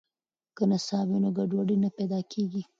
[0.55, 2.61] که نصاب وي نو ګډوډي نه پیدا کیږي.